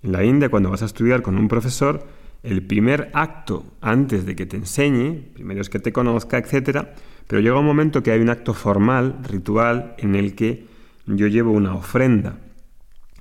en 0.02 0.12
la 0.12 0.24
India, 0.24 0.48
cuando 0.48 0.70
vas 0.70 0.80
a 0.80 0.86
estudiar 0.86 1.20
con 1.20 1.36
un 1.36 1.48
profesor, 1.48 2.06
el 2.42 2.62
primer 2.62 3.10
acto 3.12 3.66
antes 3.82 4.24
de 4.24 4.34
que 4.34 4.46
te 4.46 4.56
enseñe, 4.56 5.20
primero 5.34 5.60
es 5.60 5.68
que 5.68 5.80
te 5.80 5.92
conozca, 5.92 6.38
etc., 6.38 6.86
pero 7.26 7.42
llega 7.42 7.58
un 7.58 7.66
momento 7.66 8.02
que 8.02 8.12
hay 8.12 8.20
un 8.20 8.30
acto 8.30 8.54
formal, 8.54 9.18
ritual, 9.28 9.94
en 9.98 10.14
el 10.14 10.34
que 10.34 10.66
yo 11.06 11.26
llevo 11.26 11.52
una 11.52 11.74
ofrenda 11.74 12.38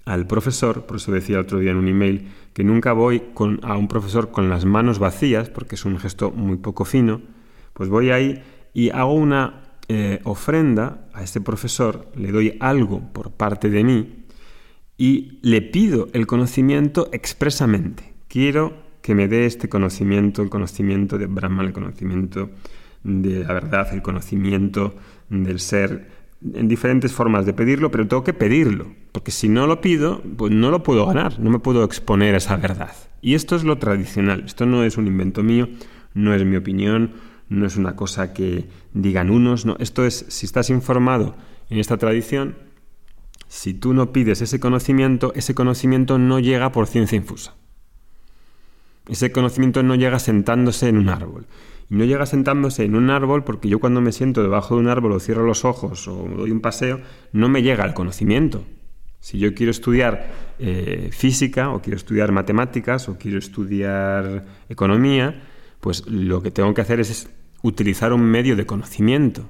al 0.10 0.26
profesor, 0.26 0.88
por 0.88 0.98
eso 0.98 1.12
decía 1.12 1.40
otro 1.40 1.60
día 1.60 1.70
en 1.70 1.78
un 1.78 1.88
email 1.88 2.30
que 2.54 2.64
nunca 2.64 2.94
voy 2.94 3.22
con, 3.36 3.60
a 3.62 3.78
un 3.78 3.88
profesor 3.88 4.32
con 4.32 4.50
las 4.50 4.66
manos 4.66 4.98
vacías, 4.98 5.52
porque 5.52 5.76
es 5.76 5.86
un 5.86 6.00
gesto 6.00 6.32
muy 6.32 6.58
poco 6.58 6.84
fino, 6.84 7.22
pues 7.74 7.90
voy 7.90 8.10
ahí 8.10 8.42
y 8.74 8.90
hago 8.90 9.14
una 9.14 9.78
eh, 9.88 10.20
ofrenda 10.24 11.08
a 11.14 11.22
este 11.22 11.42
profesor, 11.42 12.08
le 12.16 12.32
doy 12.32 12.58
algo 12.60 13.14
por 13.14 13.34
parte 13.34 13.70
de 13.70 13.84
mí, 13.84 14.26
y 14.98 15.38
le 15.44 15.62
pido 15.62 16.08
el 16.14 16.26
conocimiento 16.26 17.10
expresamente. 17.12 18.16
Quiero 18.28 18.74
que 19.04 19.14
me 19.14 19.28
dé 19.28 19.46
este 19.46 19.70
conocimiento, 19.70 20.42
el 20.42 20.50
conocimiento 20.50 21.20
de 21.20 21.28
Brahman, 21.28 21.68
el 21.68 21.74
conocimiento 21.74 22.50
de 23.04 23.44
la 23.44 23.54
verdad, 23.54 23.94
el 23.94 24.02
conocimiento 24.02 24.96
del 25.30 25.60
ser, 25.60 26.10
en 26.52 26.68
diferentes 26.68 27.14
formas 27.14 27.46
de 27.46 27.54
pedirlo, 27.54 27.92
pero 27.92 28.08
tengo 28.08 28.24
que 28.24 28.34
pedirlo, 28.34 28.88
porque 29.12 29.32
si 29.32 29.50
no 29.50 29.68
lo 29.68 29.82
pido, 29.82 30.22
pues 30.38 30.52
no 30.52 30.72
lo 30.72 30.84
puedo 30.84 31.06
ganar, 31.06 31.40
no 31.40 31.50
me 31.50 31.60
puedo 31.60 31.84
exponer 31.84 32.36
a 32.36 32.38
esa 32.38 32.58
verdad. 32.58 32.94
Y 33.22 33.34
esto 33.34 33.56
es 33.56 33.64
lo 33.64 33.78
tradicional, 33.78 34.44
esto 34.46 34.66
no 34.66 34.84
es 34.84 34.98
un 34.98 35.08
invento 35.08 35.44
mío, 35.44 35.68
no 36.14 36.34
es 36.34 36.46
mi 36.46 36.56
opinión, 36.56 37.14
no 37.50 37.66
es 37.66 37.76
una 37.76 37.96
cosa 37.96 38.34
que 38.34 38.70
digan 38.94 39.30
unos, 39.30 39.66
no, 39.66 39.76
esto 39.80 40.06
es, 40.06 40.26
si 40.30 40.46
estás 40.46 40.70
informado 40.70 41.36
en 41.70 41.80
esta 41.80 41.98
tradición, 41.98 42.56
si 43.48 43.74
tú 43.74 43.94
no 43.94 44.14
pides 44.14 44.42
ese 44.42 44.60
conocimiento, 44.60 45.34
ese 45.36 45.56
conocimiento 45.56 46.20
no 46.20 46.40
llega 46.40 46.72
por 46.72 46.86
ciencia 46.86 47.16
infusa. 47.16 47.56
Ese 49.08 49.32
conocimiento 49.32 49.82
no 49.82 49.96
llega 49.96 50.20
sentándose 50.20 50.88
en 50.88 50.98
un 50.98 51.10
árbol. 51.10 51.48
Y 51.90 51.96
no 51.96 52.06
llega 52.06 52.28
sentándose 52.28 52.84
en 52.84 52.96
un 52.96 53.10
árbol 53.10 53.44
porque 53.44 53.68
yo 53.68 53.80
cuando 53.80 54.02
me 54.02 54.12
siento 54.12 54.44
debajo 54.44 54.76
de 54.76 54.82
un 54.82 54.88
árbol 54.88 55.14
o 55.14 55.20
cierro 55.20 55.48
los 55.48 55.66
ojos 55.66 56.08
o 56.08 56.28
doy 56.38 56.52
un 56.52 56.62
paseo, 56.62 57.02
no 57.34 57.50
me 57.50 57.64
llega 57.64 57.86
el 57.86 57.96
conocimiento. 57.96 58.64
Si 59.20 59.38
yo 59.38 59.54
quiero 59.54 59.72
estudiar 59.72 60.32
eh, 60.60 61.10
física 61.12 61.70
o 61.72 61.82
quiero 61.82 61.98
estudiar 61.98 62.32
matemáticas 62.32 63.10
o 63.10 63.18
quiero 63.18 63.38
estudiar 63.38 64.46
economía, 64.70 65.44
pues 65.80 66.08
lo 66.08 66.42
que 66.42 66.52
tengo 66.52 66.74
que 66.74 66.82
hacer 66.82 67.00
es 67.00 67.30
utilizar 67.62 68.14
un 68.14 68.24
medio 68.24 68.56
de 68.56 68.66
conocimiento. 68.66 69.50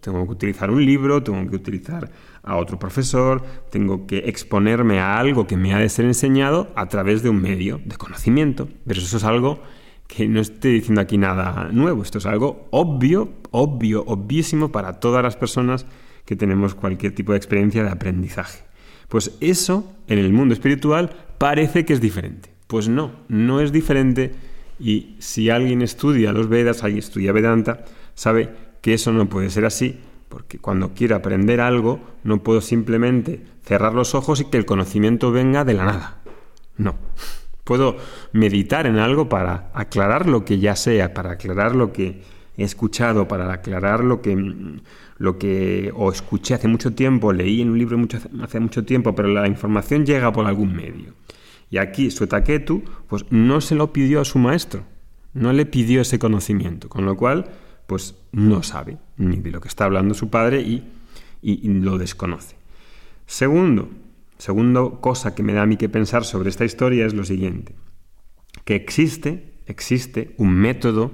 Tengo 0.00 0.24
que 0.24 0.32
utilizar 0.32 0.70
un 0.70 0.84
libro, 0.84 1.22
tengo 1.22 1.48
que 1.50 1.56
utilizar 1.56 2.10
a 2.42 2.56
otro 2.56 2.78
profesor, 2.78 3.42
tengo 3.70 4.06
que 4.06 4.18
exponerme 4.18 4.98
a 4.98 5.18
algo 5.18 5.46
que 5.46 5.58
me 5.58 5.74
ha 5.74 5.78
de 5.78 5.90
ser 5.90 6.06
enseñado 6.06 6.72
a 6.74 6.88
través 6.88 7.22
de 7.22 7.28
un 7.28 7.42
medio 7.42 7.80
de 7.84 7.96
conocimiento. 7.96 8.68
Pero 8.86 9.00
eso 9.00 9.18
es 9.18 9.24
algo 9.24 9.62
que 10.06 10.26
no 10.26 10.40
estoy 10.40 10.72
diciendo 10.72 11.02
aquí 11.02 11.18
nada 11.18 11.68
nuevo, 11.72 12.02
esto 12.02 12.18
es 12.18 12.26
algo 12.26 12.68
obvio, 12.70 13.34
obvio, 13.50 14.02
obvísimo 14.06 14.72
para 14.72 14.98
todas 14.98 15.22
las 15.22 15.36
personas 15.36 15.86
que 16.24 16.34
tenemos 16.34 16.74
cualquier 16.74 17.14
tipo 17.14 17.32
de 17.32 17.38
experiencia 17.38 17.84
de 17.84 17.90
aprendizaje. 17.90 18.69
Pues 19.10 19.36
eso 19.40 19.92
en 20.06 20.20
el 20.20 20.32
mundo 20.32 20.54
espiritual 20.54 21.10
parece 21.36 21.84
que 21.84 21.92
es 21.92 22.00
diferente. 22.00 22.50
Pues 22.68 22.88
no, 22.88 23.10
no 23.26 23.60
es 23.60 23.72
diferente 23.72 24.32
y 24.78 25.16
si 25.18 25.50
alguien 25.50 25.82
estudia 25.82 26.32
los 26.32 26.48
Vedas, 26.48 26.84
alguien 26.84 27.00
estudia 27.00 27.32
Vedanta, 27.32 27.84
sabe 28.14 28.50
que 28.80 28.94
eso 28.94 29.12
no 29.12 29.28
puede 29.28 29.50
ser 29.50 29.64
así 29.66 29.98
porque 30.28 30.58
cuando 30.58 30.94
quiero 30.94 31.16
aprender 31.16 31.60
algo 31.60 32.00
no 32.22 32.44
puedo 32.44 32.60
simplemente 32.60 33.44
cerrar 33.64 33.94
los 33.94 34.14
ojos 34.14 34.40
y 34.40 34.44
que 34.44 34.58
el 34.58 34.64
conocimiento 34.64 35.32
venga 35.32 35.64
de 35.64 35.74
la 35.74 35.86
nada. 35.86 36.20
No. 36.76 36.94
Puedo 37.64 37.96
meditar 38.32 38.86
en 38.86 38.98
algo 38.98 39.28
para 39.28 39.72
aclarar 39.74 40.28
lo 40.28 40.44
que 40.44 40.60
ya 40.60 40.76
sea, 40.76 41.12
para 41.14 41.32
aclarar 41.32 41.74
lo 41.74 41.92
que 41.92 42.22
he 42.56 42.62
escuchado, 42.62 43.26
para 43.26 43.52
aclarar 43.52 44.04
lo 44.04 44.22
que, 44.22 44.36
lo 45.20 45.36
que 45.36 45.92
o 45.94 46.10
escuché 46.10 46.54
hace 46.54 46.66
mucho 46.66 46.94
tiempo, 46.94 47.34
leí 47.34 47.60
en 47.60 47.68
un 47.68 47.78
libro 47.78 47.98
mucho, 47.98 48.18
hace 48.40 48.58
mucho 48.58 48.86
tiempo, 48.86 49.14
pero 49.14 49.28
la 49.28 49.46
información 49.46 50.06
llega 50.06 50.32
por 50.32 50.46
algún 50.46 50.74
medio. 50.74 51.12
Y 51.68 51.76
aquí 51.76 52.10
Suetaketu 52.10 52.82
pues 53.06 53.26
no 53.28 53.60
se 53.60 53.74
lo 53.74 53.92
pidió 53.92 54.22
a 54.22 54.24
su 54.24 54.38
maestro, 54.38 54.82
no 55.34 55.52
le 55.52 55.66
pidió 55.66 56.00
ese 56.00 56.18
conocimiento, 56.18 56.88
con 56.88 57.04
lo 57.04 57.18
cual 57.18 57.50
pues 57.86 58.14
no 58.32 58.62
sabe 58.62 58.96
ni 59.18 59.36
de 59.36 59.50
lo 59.50 59.60
que 59.60 59.68
está 59.68 59.84
hablando 59.84 60.14
su 60.14 60.30
padre 60.30 60.62
y, 60.62 60.84
lo 61.42 61.98
desconoce. 61.98 62.56
Segundo, 63.26 63.90
segundo 64.38 65.02
cosa 65.02 65.34
que 65.34 65.42
me 65.42 65.52
da 65.52 65.62
a 65.62 65.66
mí 65.66 65.76
que 65.76 65.90
pensar 65.90 66.24
sobre 66.24 66.48
esta 66.48 66.64
historia 66.64 67.04
es 67.04 67.12
lo 67.12 67.24
siguiente, 67.24 67.74
que 68.64 68.74
existe, 68.74 69.52
existe 69.66 70.34
un 70.38 70.54
método, 70.54 71.10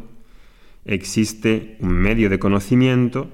existe 0.84 1.76
un 1.80 1.94
medio 1.94 2.30
de 2.30 2.38
conocimiento 2.38 3.32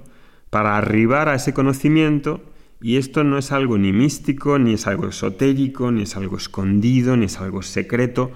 para 0.52 0.76
arribar 0.76 1.30
a 1.30 1.34
ese 1.34 1.54
conocimiento 1.54 2.42
y 2.78 2.98
esto 2.98 3.24
no 3.24 3.38
es 3.38 3.52
algo 3.52 3.78
ni 3.78 3.94
místico, 3.94 4.58
ni 4.58 4.74
es 4.74 4.86
algo 4.86 5.08
esotérico, 5.08 5.90
ni 5.90 6.02
es 6.02 6.14
algo 6.14 6.36
escondido, 6.36 7.16
ni 7.16 7.24
es 7.24 7.40
algo 7.40 7.62
secreto, 7.62 8.32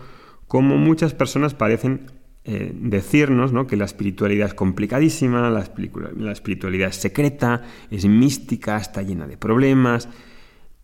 como 0.49 0.79
muchas 0.79 1.13
personas 1.13 1.53
parecen 1.53 2.11
eh, 2.45 2.73
decirnos 2.75 3.53
que 3.67 3.77
la 3.77 3.85
espiritualidad 3.85 4.47
es 4.49 4.55
complicadísima, 4.55 5.51
la, 5.51 5.71
la 6.17 6.33
espiritualidad 6.33 6.89
es 6.89 6.97
secreta, 6.97 7.65
es 7.91 8.07
mística, 8.07 8.79
está 8.79 9.03
llena 9.03 9.27
de 9.27 9.37
problemas. 9.37 10.09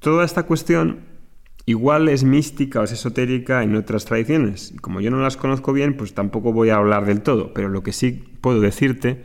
Toda 0.00 0.26
esta 0.26 0.42
cuestión 0.42 1.06
igual 1.64 2.10
es 2.10 2.24
mística 2.24 2.80
o 2.80 2.84
es 2.84 2.92
esotérica 2.92 3.62
en 3.62 3.74
otras 3.74 4.04
tradiciones. 4.04 4.70
Y 4.72 4.76
como 4.76 5.00
yo 5.00 5.10
no 5.10 5.22
las 5.22 5.38
conozco 5.38 5.72
bien, 5.72 5.96
pues 5.96 6.12
tampoco 6.12 6.52
voy 6.52 6.68
a 6.68 6.76
hablar 6.76 7.06
del 7.06 7.22
todo. 7.22 7.54
Pero 7.54 7.70
lo 7.70 7.82
que 7.82 7.94
sí 7.94 8.22
puedo 8.42 8.60
decirte, 8.60 9.22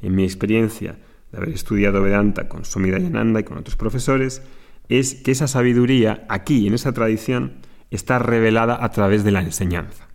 en 0.00 0.14
mi 0.14 0.24
experiencia 0.24 0.96
de 1.32 1.38
haber 1.38 1.50
estudiado 1.50 2.02
Vedanta 2.02 2.48
con 2.48 2.64
Swami 2.64 2.90
Dayananda 2.90 3.40
y 3.40 3.44
con 3.44 3.58
otros 3.58 3.76
profesores, 3.76 4.42
es 4.88 5.14
que 5.14 5.30
esa 5.30 5.46
sabiduría 5.46 6.24
aquí, 6.28 6.66
en 6.66 6.74
esa 6.74 6.92
tradición, 6.92 7.54
está 7.90 8.18
revelada 8.18 8.84
a 8.84 8.90
través 8.90 9.24
de 9.24 9.30
la 9.30 9.40
enseñanza. 9.40 10.08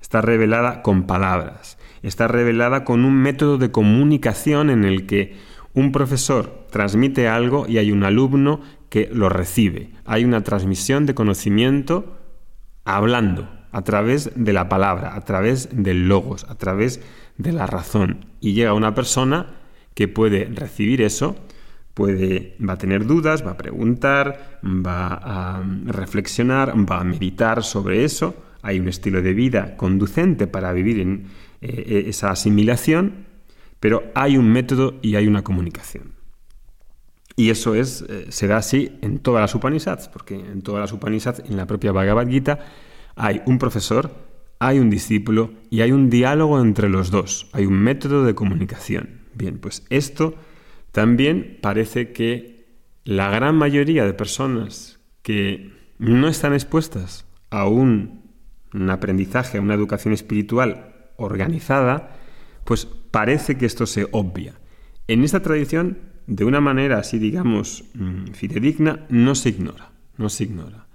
Está 0.00 0.20
revelada 0.20 0.82
con 0.82 1.06
palabras. 1.06 1.78
Está 2.02 2.28
revelada 2.28 2.84
con 2.84 3.04
un 3.04 3.14
método 3.16 3.58
de 3.58 3.70
comunicación 3.70 4.70
en 4.70 4.84
el 4.84 5.06
que 5.06 5.36
un 5.74 5.92
profesor 5.92 6.66
transmite 6.70 7.28
algo 7.28 7.66
y 7.68 7.78
hay 7.78 7.92
un 7.92 8.04
alumno 8.04 8.60
que 8.88 9.10
lo 9.12 9.28
recibe. 9.28 9.92
Hay 10.04 10.24
una 10.24 10.42
transmisión 10.42 11.04
de 11.04 11.14
conocimiento 11.14 12.16
hablando 12.84 13.50
a 13.70 13.82
través 13.82 14.30
de 14.34 14.52
la 14.52 14.68
palabra, 14.68 15.14
a 15.14 15.20
través 15.20 15.68
del 15.72 16.08
logos, 16.08 16.44
a 16.48 16.54
través 16.54 17.02
de 17.36 17.52
la 17.52 17.66
razón. 17.66 18.26
Y 18.40 18.54
llega 18.54 18.72
una 18.72 18.94
persona 18.94 19.57
que 19.98 20.06
puede 20.06 20.44
recibir 20.44 21.02
eso, 21.02 21.34
puede, 21.92 22.54
va 22.64 22.74
a 22.74 22.78
tener 22.78 23.04
dudas, 23.04 23.44
va 23.44 23.50
a 23.50 23.56
preguntar, 23.56 24.60
va 24.62 25.08
a 25.08 25.60
reflexionar, 25.86 26.72
va 26.88 27.00
a 27.00 27.04
meditar 27.04 27.64
sobre 27.64 28.04
eso. 28.04 28.36
Hay 28.62 28.78
un 28.78 28.86
estilo 28.86 29.22
de 29.22 29.34
vida 29.34 29.76
conducente 29.76 30.46
para 30.46 30.72
vivir 30.72 31.00
en 31.00 31.24
eh, 31.62 32.04
esa 32.06 32.30
asimilación, 32.30 33.26
pero 33.80 34.04
hay 34.14 34.36
un 34.36 34.52
método 34.52 35.00
y 35.02 35.16
hay 35.16 35.26
una 35.26 35.42
comunicación. 35.42 36.12
Y 37.34 37.50
eso 37.50 37.74
es, 37.74 38.04
eh, 38.08 38.26
se 38.28 38.46
da 38.46 38.58
así 38.58 39.00
en 39.02 39.18
todas 39.18 39.40
las 39.40 39.54
Upanishads, 39.56 40.06
porque 40.06 40.36
en 40.36 40.62
todas 40.62 40.80
las 40.80 40.92
Upanishads, 40.92 41.42
en 41.44 41.56
la 41.56 41.66
propia 41.66 41.90
Bhagavad 41.90 42.28
Gita, 42.28 42.60
hay 43.16 43.42
un 43.46 43.58
profesor, 43.58 44.12
hay 44.60 44.78
un 44.78 44.90
discípulo 44.90 45.54
y 45.70 45.80
hay 45.80 45.90
un 45.90 46.08
diálogo 46.08 46.60
entre 46.60 46.88
los 46.88 47.10
dos, 47.10 47.48
hay 47.52 47.66
un 47.66 47.80
método 47.80 48.22
de 48.22 48.36
comunicación. 48.36 49.17
Bien, 49.38 49.58
pues 49.58 49.86
esto 49.88 50.34
también 50.90 51.58
parece 51.62 52.10
que 52.10 52.66
la 53.04 53.30
gran 53.30 53.54
mayoría 53.54 54.04
de 54.04 54.12
personas 54.12 54.98
que 55.22 55.70
no 55.98 56.26
están 56.26 56.54
expuestas 56.54 57.24
a 57.50 57.68
un, 57.68 58.24
aprendizaje, 58.90 59.58
a 59.58 59.60
una 59.60 59.74
educación 59.74 60.12
espiritual 60.12 61.12
organizada, 61.16 62.16
pues 62.64 62.86
parece 62.86 63.56
que 63.56 63.66
esto 63.66 63.86
se 63.86 64.08
obvia. 64.10 64.54
En 65.06 65.22
esta 65.22 65.40
tradición 65.40 65.98
de 66.26 66.44
una 66.44 66.60
manera 66.60 66.98
así, 66.98 67.20
digamos, 67.20 67.84
mm, 67.94 68.32
fidedigna, 68.32 69.06
no 69.08 69.36
se 69.36 69.50
ignora, 69.50 69.92
no 70.16 70.28
se 70.28 70.44
ignora. 70.44 70.88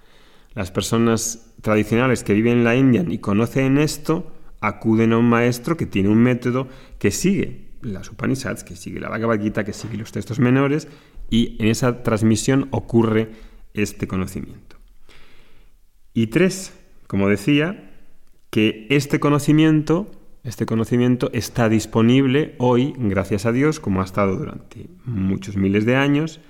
Las 0.53 0.69
personas 0.69 1.55
tradicionales 1.62 2.25
que 2.25 2.33
viven 2.33 2.57
en 2.59 2.63
la 2.65 2.75
India 2.75 3.05
y 3.07 3.19
conocen 3.19 3.77
esto, 3.77 4.35
acuden 4.59 5.13
a 5.13 5.17
un 5.17 5.29
maestro 5.29 5.77
que 5.77 5.85
tiene 5.85 6.09
un 6.09 6.19
método 6.19 6.67
que 7.00 7.09
sigue 7.09 7.72
las 7.83 8.09
Upanishads, 8.09 8.63
que 8.63 8.75
sigue 8.75 8.99
la 8.99 9.09
Bhagavad 9.09 9.41
Gita, 9.41 9.63
que 9.63 9.73
sigue 9.73 9.97
los 9.97 10.11
textos 10.11 10.39
menores, 10.39 10.87
y 11.29 11.57
en 11.59 11.67
esa 11.67 12.03
transmisión 12.03 12.67
ocurre 12.71 13.29
este 13.73 14.07
conocimiento. 14.07 14.77
Y 16.13 16.27
tres, 16.27 16.73
como 17.07 17.29
decía, 17.29 17.91
que 18.49 18.87
este 18.89 19.19
conocimiento 19.19 20.11
este 20.43 20.65
conocimiento 20.65 21.29
está 21.31 21.69
disponible 21.69 22.55
hoy, 22.57 22.93
gracias 22.97 23.45
a 23.45 23.53
Dios, 23.53 23.79
como 23.79 24.01
ha 24.01 24.03
estado 24.03 24.35
durante 24.35 24.87
muchos 25.05 25.55
miles 25.55 25.85
de 25.85 25.95
años, 25.95 26.41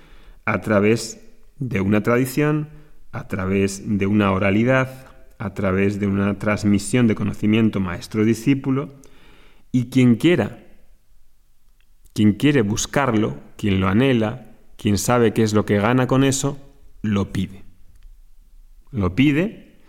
a 0.46 0.62
través 0.62 1.24
de 1.60 1.80
una 1.80 2.02
tradición, 2.02 2.70
a 3.12 3.28
través 3.28 3.84
de 3.86 4.08
una 4.08 4.32
oralidad, 4.32 5.06
a 5.38 5.54
través 5.54 6.00
de 6.00 6.08
una 6.08 6.40
transmisión 6.40 7.06
de 7.06 7.14
conocimiento 7.14 7.80
maestro-discípulo, 7.80 8.90
y 9.72 9.92
quien 9.92 10.16
quiera, 10.16 10.63
quien 12.14 12.34
quiere 12.34 12.62
buscarlo, 12.62 13.38
quien 13.58 13.80
lo 13.80 13.88
anhela, 13.88 14.56
quien 14.78 14.98
sabe 14.98 15.34
qué 15.34 15.44
es 15.44 15.54
lo 15.54 15.66
que 15.66 15.80
gana 15.80 16.08
con 16.08 16.24
eso, 16.24 16.58
lo 17.02 17.32
pide. 17.32 17.64
Lo 18.92 19.16
pide 19.16 19.80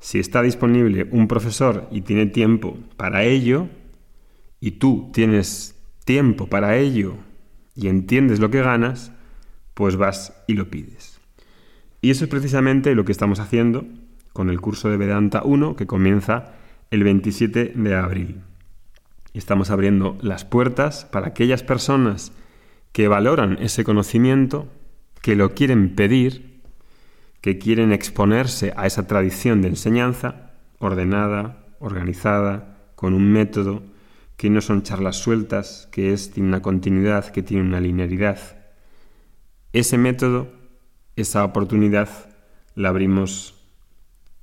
si 0.00 0.18
está 0.18 0.42
disponible 0.42 1.08
un 1.10 1.28
profesor 1.28 1.88
y 1.90 2.02
tiene 2.02 2.26
tiempo 2.26 2.78
para 2.96 3.24
ello, 3.24 3.68
y 4.60 4.72
tú 4.72 5.10
tienes 5.12 5.76
tiempo 6.04 6.48
para 6.48 6.76
ello 6.76 7.14
y 7.74 7.88
entiendes 7.88 8.40
lo 8.40 8.50
que 8.50 8.62
ganas, 8.62 9.12
pues 9.74 9.96
vas 9.96 10.34
y 10.46 10.54
lo 10.54 10.68
pides. 10.68 11.20
Y 12.00 12.10
eso 12.10 12.24
es 12.24 12.30
precisamente 12.30 12.94
lo 12.94 13.04
que 13.04 13.12
estamos 13.12 13.40
haciendo 13.40 13.84
con 14.32 14.50
el 14.50 14.60
curso 14.60 14.88
de 14.88 14.96
Vedanta 14.96 15.42
1 15.44 15.76
que 15.76 15.86
comienza 15.86 16.54
el 16.90 17.04
27 17.04 17.72
de 17.74 17.94
abril. 17.94 18.40
Estamos 19.38 19.70
abriendo 19.70 20.18
las 20.20 20.44
puertas 20.44 21.04
para 21.04 21.28
aquellas 21.28 21.62
personas 21.62 22.32
que 22.90 23.06
valoran 23.06 23.56
ese 23.60 23.84
conocimiento, 23.84 24.66
que 25.22 25.36
lo 25.36 25.54
quieren 25.54 25.94
pedir 25.94 26.60
que 27.40 27.56
quieren 27.56 27.92
exponerse 27.92 28.72
a 28.76 28.88
esa 28.88 29.06
tradición 29.06 29.62
de 29.62 29.68
enseñanza 29.68 30.50
ordenada, 30.80 31.64
organizada, 31.78 32.78
con 32.96 33.14
un 33.14 33.30
método, 33.30 33.84
que 34.36 34.50
no 34.50 34.60
son 34.60 34.82
charlas 34.82 35.18
sueltas, 35.18 35.88
que 35.92 36.12
es, 36.12 36.32
tiene 36.32 36.48
una 36.48 36.62
continuidad, 36.62 37.26
que 37.26 37.44
tiene 37.44 37.62
una 37.62 37.80
linearidad. 37.80 38.40
Ese 39.72 39.98
método, 39.98 40.48
esa 41.14 41.44
oportunidad, 41.44 42.08
la 42.74 42.88
abrimos 42.88 43.54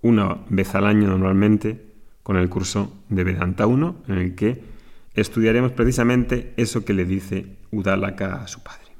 una 0.01 0.38
vez 0.47 0.73
al 0.73 0.86
año 0.86 1.10
normalmente 1.10 1.86
con 2.23 2.38
el 2.38 2.47
curso 2.47 2.93
de 3.10 3.25
Vedanta 3.25 3.67
1, 3.67 4.03
en 4.08 4.17
el 4.19 4.36
que 4.36 4.74
estudiaremos 5.21 5.71
precisamente 5.71 6.54
eso 6.58 6.84
que 6.86 6.93
le 6.93 7.06
dice 7.06 7.45
Udalaka 7.71 8.41
a 8.41 8.47
su 8.47 8.62
padre. 8.62 8.91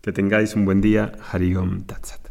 Que 0.00 0.12
tengáis 0.12 0.54
un 0.54 0.64
buen 0.64 0.80
día, 0.80 1.12
Harigom 1.30 1.82
Tatsat. 1.82 2.27